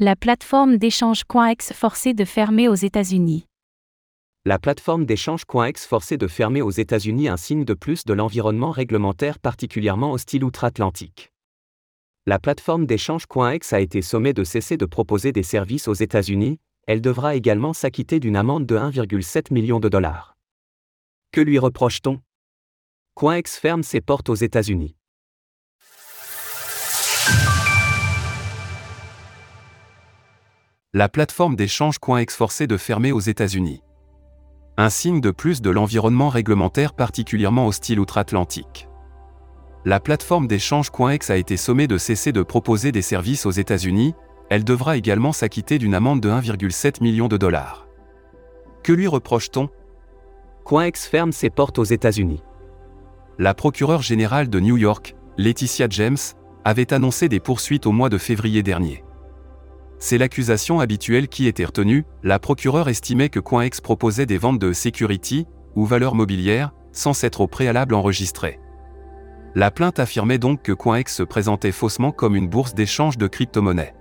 [0.00, 3.46] La plateforme d'échange CoinEx forcée de fermer aux États-Unis.
[4.44, 8.72] La plateforme d'échange CoinEx forcée de fermer aux États-Unis un signe de plus de l'environnement
[8.72, 11.30] réglementaire particulièrement hostile outre-Atlantique.
[12.26, 16.58] La plateforme d'échange CoinEx a été sommée de cesser de proposer des services aux États-Unis,
[16.88, 20.36] elle devra également s'acquitter d'une amende de 1,7 million de dollars.
[21.30, 22.20] Que lui reproche-t-on?
[23.14, 24.96] CoinEx ferme ses portes aux États-Unis.
[30.96, 33.82] La plateforme d'échange CoinEx forcée de fermer aux États-Unis.
[34.76, 38.88] Un signe de plus de l'environnement réglementaire particulièrement hostile outre-Atlantique.
[39.84, 44.14] La plateforme d'échange CoinEx a été sommée de cesser de proposer des services aux États-Unis,
[44.50, 47.88] elle devra également s'acquitter d'une amende de 1,7 million de dollars.
[48.84, 49.70] Que lui reproche-t-on?
[50.62, 52.44] CoinEx ferme ses portes aux États-Unis.
[53.40, 56.18] La procureure générale de New York, Laetitia James,
[56.64, 59.03] avait annoncé des poursuites au mois de février dernier.
[60.04, 64.74] C'est l'accusation habituelle qui était retenue, la procureure estimait que CoinEx proposait des ventes de
[64.74, 68.60] security, ou valeurs mobilières, sans s'être au préalable enregistré.
[69.54, 73.94] La plainte affirmait donc que CoinEx se présentait faussement comme une bourse d'échange de crypto-monnaies.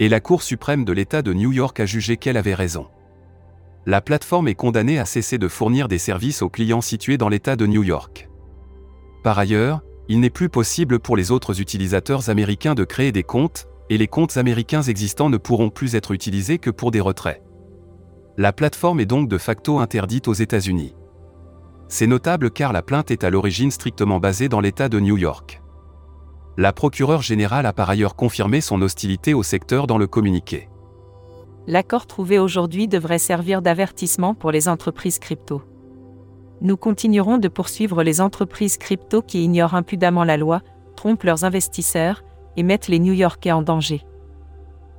[0.00, 2.88] Et la Cour suprême de l'État de New York a jugé qu'elle avait raison.
[3.86, 7.54] La plateforme est condamnée à cesser de fournir des services aux clients situés dans l'État
[7.54, 8.28] de New York.
[9.22, 13.68] Par ailleurs, il n'est plus possible pour les autres utilisateurs américains de créer des comptes,
[13.90, 17.42] et les comptes américains existants ne pourront plus être utilisés que pour des retraits.
[18.36, 20.94] La plateforme est donc de facto interdite aux États-Unis.
[21.88, 25.62] C'est notable car la plainte est à l'origine strictement basée dans l'État de New York.
[26.56, 30.68] La procureure générale a par ailleurs confirmé son hostilité au secteur dans le communiqué.
[31.66, 35.62] L'accord trouvé aujourd'hui devrait servir d'avertissement pour les entreprises crypto.
[36.60, 40.60] Nous continuerons de poursuivre les entreprises crypto qui ignorent impudemment la loi,
[40.96, 42.22] trompent leurs investisseurs
[42.56, 44.02] et mettent les New-Yorkais en danger.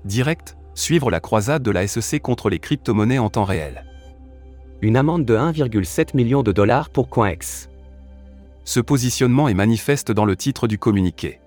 [0.04, 3.86] Direct, suivre la croisade de la SEC contre les crypto-monnaies en temps réel.
[4.82, 7.70] Une amende de 1,7 million de dollars pour CoinEx.
[8.64, 11.40] Ce positionnement est manifeste dans le titre du communiqué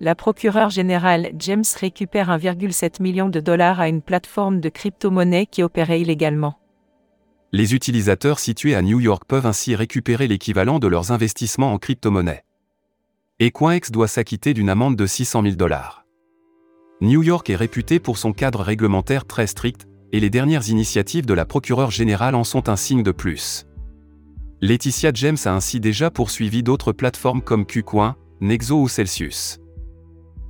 [0.00, 5.62] la procureure générale James récupère 1,7 million de dollars à une plateforme de crypto-monnaie qui
[5.62, 6.58] opérait illégalement.
[7.50, 12.44] Les utilisateurs situés à New York peuvent ainsi récupérer l'équivalent de leurs investissements en crypto-monnaie.
[13.40, 16.04] Et CoinEx doit s'acquitter d'une amende de 600 000 dollars.
[17.00, 21.34] New York est réputé pour son cadre réglementaire très strict, et les dernières initiatives de
[21.34, 23.64] la procureure générale en sont un signe de plus.
[24.60, 29.60] Laetitia James a ainsi déjà poursuivi d'autres plateformes comme KuCoin, Nexo ou Celsius.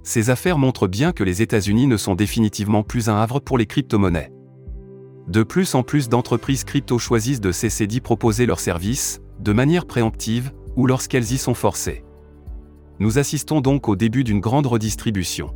[0.03, 3.67] Ces affaires montrent bien que les États-Unis ne sont définitivement plus un havre pour les
[3.67, 4.33] crypto-monnaies.
[5.27, 9.85] De plus en plus d'entreprises crypto choisissent de cesser d'y proposer leurs services, de manière
[9.85, 12.03] préemptive, ou lorsqu'elles y sont forcées.
[13.01, 15.55] Nous assistons donc au début d'une grande redistribution.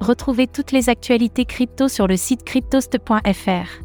[0.00, 3.82] Retrouvez toutes les actualités crypto sur le site cryptost.fr.